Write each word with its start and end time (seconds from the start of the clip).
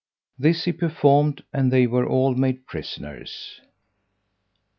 This 0.39 0.63
he 0.63 0.71
performed 0.71 1.43
and 1.53 1.71
they 1.71 1.85
were 1.85 2.07
all 2.07 2.33
made 2.33 2.65
prisoners. 2.65 3.61